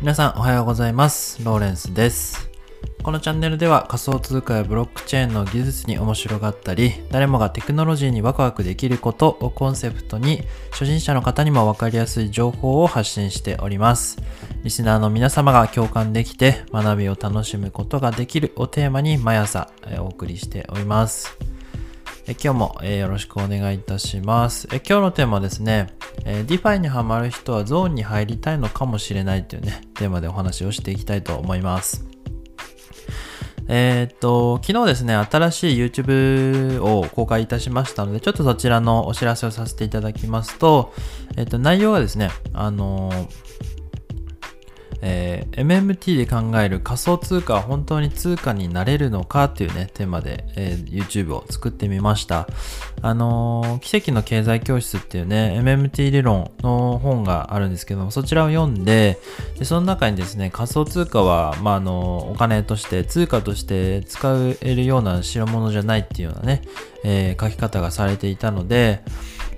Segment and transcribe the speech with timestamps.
[0.00, 1.44] 皆さんおはようございます。
[1.44, 2.48] ローレンスです。
[3.02, 14.16] このチャンネルでは仮想通貨やブロックチェーンの技術に面白がったり、誰もがテクノロジーにワクワクできることをコンセプトに、初心者の方にもわかりやすい情報を発信しております。
[14.64, 21.49] リスナーの皆様が共感できて学びを楽しむことができるをテーマに毎朝お送りしております。
[22.30, 24.68] え今日も、えよろしくお願いいたします。
[24.70, 25.88] え今日のテーマはですね、
[26.24, 32.06] え、DeFi にハマる人はゾーンに入りたいのかもしれないというね、テーマでお話をしていきたいと思います。
[33.66, 40.94] えーっと、昨日ですね、新しい YouTube を公開いたしましたので、ちょっとそちらのお知らせをさせていただきますと、
[41.36, 43.49] えっと、内容はですね、あのー
[45.02, 52.48] えー MMT で考える仮想通貨は本当に通貨になれるのかっていうね、テーマで、えー YouTube を作ってみました。
[53.02, 59.18] あのー奇跡の経済教室っていうね、MMT 理論の本があるんですけども、そちらを読んで、
[59.58, 64.28] でその中にですね、仮想通貨は、まあ、あの、お金として、通貨として使
[64.60, 66.62] えるような代物じゃないっていうようなね、
[67.04, 69.02] え書き方がされていたので、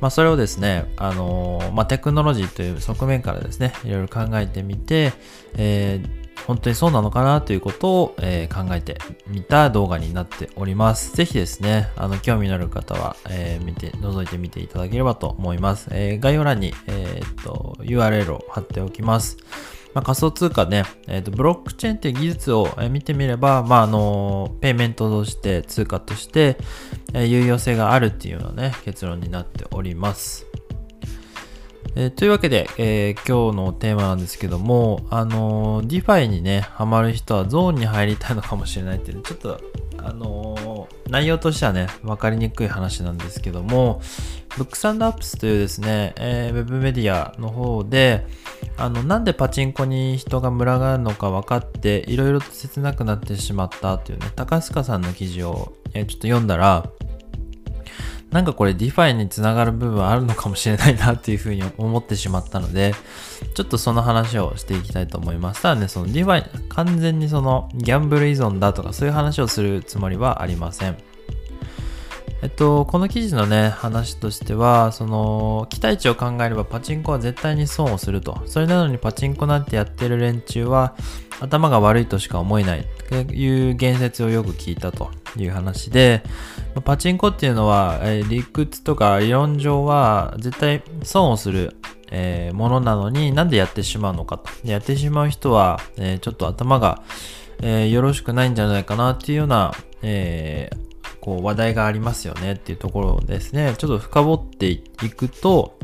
[0.00, 5.12] まあ、それをですね、あのーまあ、テクノロジーという側面からですね、いろいろ考えてみて、
[5.56, 11.14] えー本当にそうなのかなということを、えー考えてみた動画になっております。
[11.14, 15.88] ぜひですね、あの、興味のある方は、えー見て、覗いてみていただければと思います。
[15.90, 19.36] え概要欄に、えっと、URL を貼っておきます。
[19.94, 26.56] まあ、仮想通貨ね、えーと、ブロックチェーンっていう技術を見てみれば、まあ、あの、ペイメントとして、通貨として、
[27.12, 30.46] 有用性があるっていうようなね、結論になっております。
[31.96, 39.60] えーというわけで、えー今日のテーマなんですけども、あのー、DeFi にね、ハマる人はゾーンに入りたいのかもしれないっていう、ちょっと、
[39.98, 44.00] あのー内容としてはね、わかりにくい話なんですけども、
[44.56, 48.24] ブックサンドアップスというですね、えーウェブメディアの方で、
[48.76, 56.88] あの、なんでパチンコに人が群がるのか分かって、いろいろと切なくなってしまったというね、高須賀さんの記事を、えーちょっと読んだら、
[58.30, 62.94] なんかこれ DeFi につながる部分あるのかもしれないなっていうふうに思ってしまったので、
[63.54, 65.62] ちょっとその話をしていきたいと思います。
[65.62, 70.96] ただね、その DeFi、完全にそのギャンブル依存だとかそういう話をするつもりはありません。
[72.42, 78.40] えっと、この記事のね、話としては、その、期待値を考えればパチンコは絶対に損をすると。
[78.46, 80.94] それなのにパチンコなんてやってる連中は、
[81.40, 86.22] 頭が悪いとしか思えないという言説をよく聞いたという話で、
[86.84, 91.76] パチンコっていうのは、え理屈とか理論上は絶対損をする、
[92.10, 94.50] えものなのになんでやってしまうのかと。
[94.64, 97.02] やってしまう人は、えちょっと頭が、
[97.62, 100.70] えよろしくないんじゃないかなっていうような、え
[101.20, 105.78] こう話題がありますよねっていうところですね、ちょっと深掘っていくと、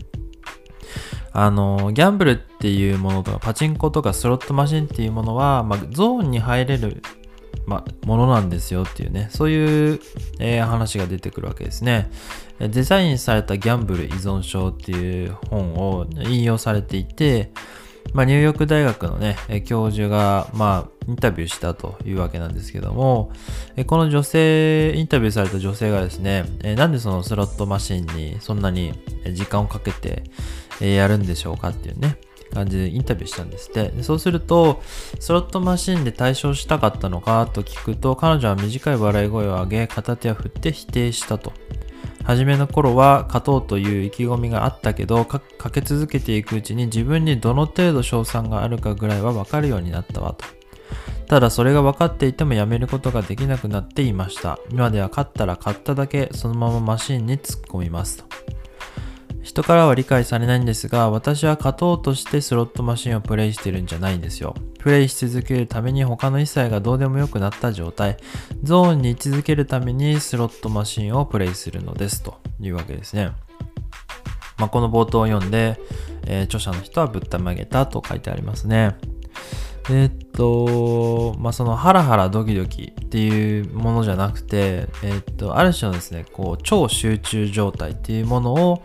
[1.39, 7.03] あの、ギャンブルっていうものとか、パチンコとかスロットマシンっていうものは、まあ、ゾーンに入れる、
[7.67, 10.01] まあ、ものなんですよっていうね、そういう、
[10.41, 12.11] えー話が出てくるわけですね。
[12.59, 17.51] デザインされたギャンブル依存症っていう本を引用されていて、
[18.15, 19.37] まあ、ニューヨーク大学のね、
[19.67, 23.31] 教授が、まあ、インタビューしたというわけなんですけども、
[23.87, 28.95] この女性、インタビューされた女性がですね、えなんでそのスロットマシンにそんなに
[29.35, 30.23] 時間をかけて
[30.81, 32.19] えやるんでしょうかっていうね、
[32.53, 33.89] 感じでインタビューしたんですって。
[33.91, 34.83] でそうすると、
[35.21, 41.53] スロットマシンで対象したかったのかと聞くと、彼女は短い笑い声を上げ、片手を振って否定したと。
[42.27, 50.45] 初めの頃は勝とうという意気込みがあったけどかけ続けていくうちに自分にどの程度賞賛があるかぐらいは分かるようになったわと
[51.29, 58.25] ただそれが分かっていてもやめることができなくなっていました今では勝ったら勝っただけそのままマシンに突っ込みますと
[59.47, 68.17] 人からは理解されないんですが私は勝とうとしてスロットマシンをプレイしてるんじゃないんですよプレイし続けるために他の一切がどうでもよくなった状態
[68.65, 73.31] ゾーンに居続けるためにスロットマシンをプレイするのですというわけですね。
[74.59, 75.79] まあ、この冒頭を読んで、
[76.27, 78.97] えー著者の人はぶったまげたと書いてありますね。
[79.89, 88.83] えーっと、まあ、そのハラハラドキドキっていうものじゃなくて、えーっと、ある種のですね、こう、超集中状態っていうものを、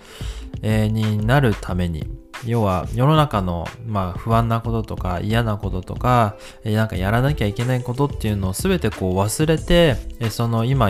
[0.62, 2.08] になるために、
[2.46, 10.90] 要は世の中の、まあ、不安なこととか嫌なこととか、えなんかやらなきゃいけないことっていうのを全てこう忘れて、えその今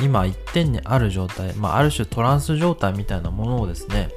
[0.00, 4.08] 今一点にある状態、まあ、ある種トランス状態みたいなものをですね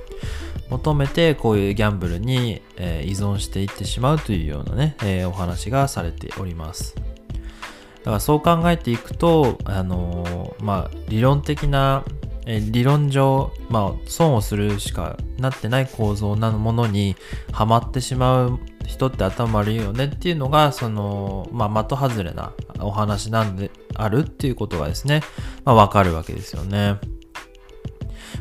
[0.70, 6.96] 求めてこういうギャンブルに、え依存していってしまうというようなね、えお話がされております。
[6.96, 12.06] だからそう考えていくと、あのまあ、理論的な、
[12.50, 17.18] え理論上、まあ、損をするしかなってない構造なものに
[17.52, 25.22] はまってしまう人って頭悪いよねっていうのが、その、まあ、的外れなお話なんであるっていうことがですね、
[25.66, 26.96] まあ、わかるわけですよね。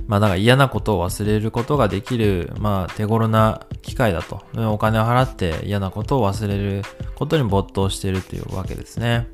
[0.06, 4.44] まあ、だから嫌なことを忘れることができる、まあ、手頃な機会だと。
[4.72, 6.82] お金を払って嫌なことを忘れる
[7.16, 9.28] ことに没頭しているというわけですね。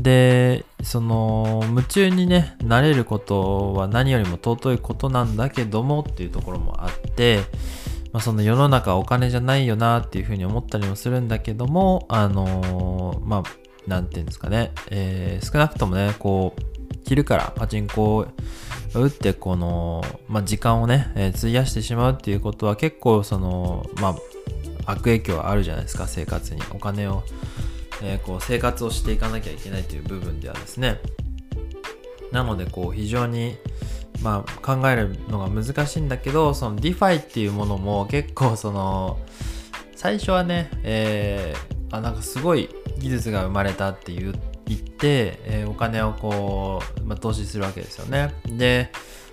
[0.00, 7.40] で、その、夢中にね、なれることは何よりも尊いことなんだけどもっていうところもあって、
[8.12, 13.42] まあ、その世の中お金じゃないよなっていうふうに思ったりもするんだけども、あの、まあ、
[13.88, 16.62] なんていうんですかね、えー、少なくともね、こう、
[17.06, 18.26] 昼からパチンコを
[18.94, 24.16] 打って、この、まあ、時間をね、えー、費やしてしまうっていうことは結構その、ま
[24.86, 26.62] あ、悪影響はあるじゃないですか、生活に。
[26.70, 27.22] お金を、
[28.02, 31.00] えー、こう、生活をしていかなきゃいけないという部分ではですね。
[32.32, 33.56] なので、こう、非常に、
[34.22, 39.18] まあ、考えるのが難しいんだけど、その DeFi っていうものも結構その、
[39.94, 42.68] 最初はね、えー、あ、なんかすごい
[42.98, 44.34] 技術が生まれたって言っ
[44.76, 48.34] て、えー、お金をこう、まあ、投資するわけですよね。
[48.46, 48.90] で、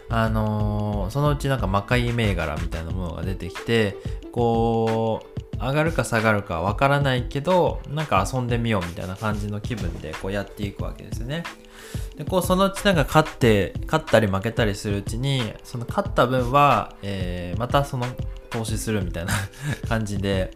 [0.10, 3.98] あのー、そのうちなんか魔界銘柄みたいなものが出てきて、
[4.32, 5.35] こう、
[5.70, 11.44] 上がるか下がるかわからないけど、なんか遊んでみようみたいな感じの気分でこうやっていくわけですよね。
[12.18, 18.06] で、こうそのうちなんか勝って、勝ったり負けたりするうちに、その勝った分は、えー、またその
[18.50, 19.34] 投資するみたいな
[19.88, 20.52] 感じで、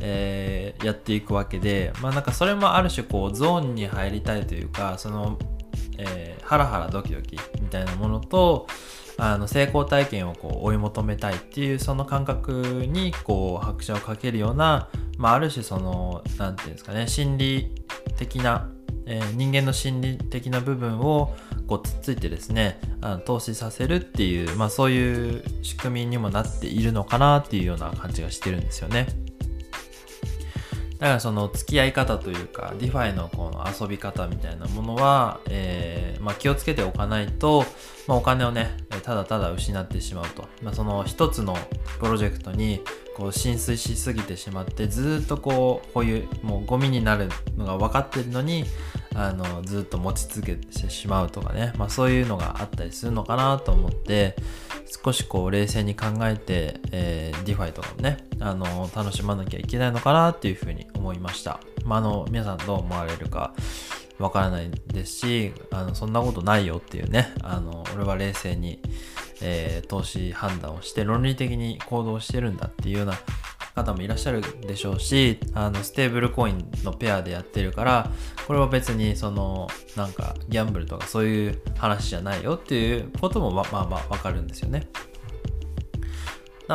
[0.00, 5.38] えー、やっていくわけで、まあなんかそれもある種こうゾーンに入りたいというか、その、
[5.98, 8.66] えー、ハラハラドキドキみたいなものと、
[9.20, 14.88] あの成功体験をこう追い求めたいっていうその感覚にこう拍車をかけるような、
[15.18, 17.74] まあ、ある種その何て言うんですかね心理
[18.16, 18.70] 的な、
[19.06, 21.34] えー、人間の心理的な部分を
[21.66, 29.28] こうつっついてですねあの投資させるっていう、まあ、そういう仕組みにもなっているのかなっていうような感じがしてるんですよね。
[30.98, 37.64] だからその付き合い方というか、 DeFi のこの遊び方みたいなものは、えー、まあ、気をつけておかないと、
[38.08, 40.48] まあ、お金をね、ただただ失ってしまうと。
[40.62, 41.56] まあ、その一つの
[41.98, 42.80] プロジェクトに
[43.16, 48.64] こう心酔しすぎてしまってずっとこう保有もうゴミになるのが分かってるのに
[49.14, 54.36] あのずっと持ち続けてしまうとかね、まあ、そういうのがあったりするのかなと思って
[55.04, 63.52] 少しこう冷静に考えて、えー、DeFi とかもねあの楽しまなきゃいけないのかなっていうふうに思いました、まあ、あの皆さんどう思われるか。
[64.18, 68.80] わからないですしあのそんなことないよっていうねあの俺は冷静に、
[69.40, 73.14] えー、投資判断をして論理的に行動してるんだっていうような
[73.74, 78.10] 方もいらっしゃるでしょうしあのステーブルコインのペアでやってるから
[78.46, 84.88] これは別にそのなんかギャンブルとかそういう話じゃないよっていうこともまあまあわかるんですよね。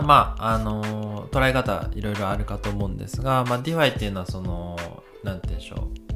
[0.01, 4.75] まあ、あの捉え方いろいろあるかと思うんですが、まあ、DeFi っていうのはその、
[5.23, 6.12] なんて言うんでしょう。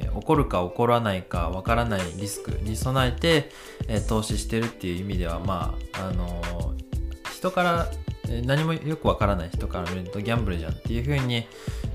[0.00, 3.50] えー、起こるか起こらないかわからないリスクに備えて、
[3.88, 6.42] えー、投資してるっていう意味では、まあ、あの
[7.32, 7.88] 人から
[8.44, 11.46] 何もよくわからない人から見るとギャンブルじゃんっていうふうに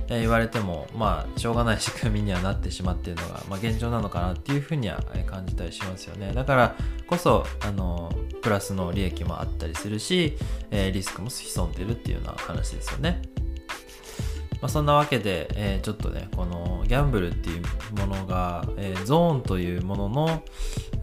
[0.09, 6.75] 言われてもまあしょうがない仕組みにはなってしまっているのが、まあ、現状なのかなっていうふうには感じたりしますよねだから
[7.07, 8.11] こそあの
[8.41, 10.37] プラスの利益もあったりするし、
[10.69, 13.21] えリスクも潜んでるっていうような話ですよね。
[14.65, 20.43] まあ、そんなわけで、えー、ちょっとね、このギャンブルっていうものが、えー、ゾーンというものの、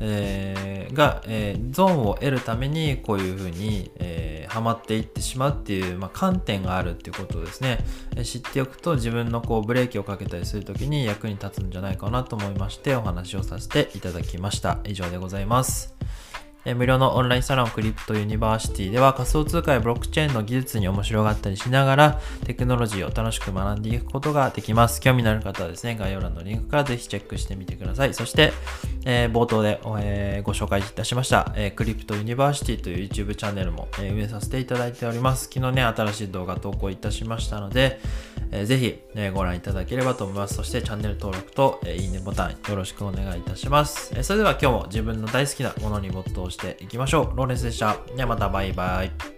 [0.00, 7.78] えー、が、えゾーンを得るためにこういうふうに、えー、ハマっていってしまうっていう、まあ、観点があるっていうことをですね、
[8.16, 14.80] え知っておくと自分のこうブレーキをかけたりするときに役に立つんじゃないかなと思いましてお話をさせていただきました。
[14.82, 15.94] 以上でございます。
[16.64, 25.00] 無料のオンラインサロンクリプトユニバーシティでは仮想通貨やブロックチェーンの技術に面白がったりしながらテクノロジーを楽しく学んでいくことができます。
[25.00, 28.14] 興味のある方はですね、概要欄のリンクからぜひチェックしてみてください。
[28.14, 28.52] そして、
[29.04, 35.48] えー、冒頭で、えー、ご紹介いたしました、えー、クリプトユニバーシティという YouTube チャンネルも、え、運営させていただいております。
[35.52, 38.00] 昨日ね、新しい動画投稿いたしましたので、
[38.52, 40.54] えー、ぜひ、え、ご覧いただければと思います。
[40.54, 44.12] そしてチャンネル登録と、え、いいねボタンよろしくお願いいたします。
[44.14, 47.36] え、それでは今日も自分の大好きなものに没頭していきましょう。
[47.36, 47.96] ローレンスでした。
[48.14, 49.31] ではまたバイバイ。